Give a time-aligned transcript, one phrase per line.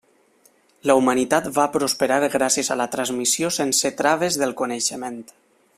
[0.91, 5.25] La humanitat va prosperar gràcies a la transmissió sense traves del coneixement.